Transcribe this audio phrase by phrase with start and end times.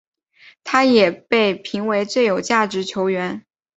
[0.63, 3.45] 他也被评为最有价值球员。